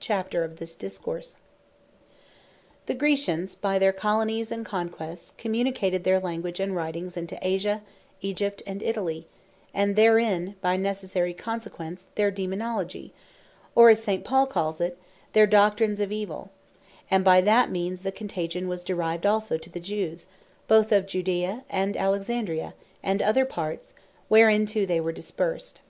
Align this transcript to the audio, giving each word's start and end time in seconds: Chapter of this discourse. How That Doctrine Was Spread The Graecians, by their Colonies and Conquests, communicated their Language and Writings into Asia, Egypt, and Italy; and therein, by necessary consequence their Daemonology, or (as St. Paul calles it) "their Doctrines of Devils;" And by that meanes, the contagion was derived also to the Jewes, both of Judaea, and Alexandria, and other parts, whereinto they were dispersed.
Chapter 0.00 0.44
of 0.44 0.58
this 0.58 0.76
discourse. 0.76 1.34
How 1.34 1.38
That 2.86 2.98
Doctrine 3.00 3.10
Was 3.10 3.22
Spread 3.24 3.40
The 3.42 3.44
Graecians, 3.44 3.54
by 3.60 3.78
their 3.80 3.92
Colonies 3.92 4.52
and 4.52 4.64
Conquests, 4.64 5.32
communicated 5.36 6.04
their 6.04 6.20
Language 6.20 6.60
and 6.60 6.76
Writings 6.76 7.16
into 7.16 7.36
Asia, 7.42 7.82
Egypt, 8.20 8.62
and 8.64 8.80
Italy; 8.80 9.26
and 9.74 9.96
therein, 9.96 10.54
by 10.60 10.76
necessary 10.76 11.34
consequence 11.34 12.10
their 12.14 12.30
Daemonology, 12.30 13.10
or 13.74 13.90
(as 13.90 14.00
St. 14.00 14.24
Paul 14.24 14.46
calles 14.46 14.80
it) 14.80 14.98
"their 15.32 15.48
Doctrines 15.48 15.98
of 15.98 16.10
Devils;" 16.10 16.50
And 17.10 17.24
by 17.24 17.40
that 17.40 17.68
meanes, 17.72 18.02
the 18.02 18.12
contagion 18.12 18.68
was 18.68 18.84
derived 18.84 19.26
also 19.26 19.58
to 19.58 19.68
the 19.68 19.80
Jewes, 19.80 20.26
both 20.68 20.92
of 20.92 21.08
Judaea, 21.08 21.64
and 21.68 21.96
Alexandria, 21.96 22.74
and 23.02 23.20
other 23.20 23.44
parts, 23.44 23.94
whereinto 24.28 24.86
they 24.86 25.00
were 25.00 25.10
dispersed. 25.10 25.80